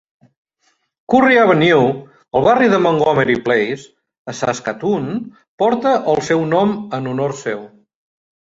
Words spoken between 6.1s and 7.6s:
el seu nom en honor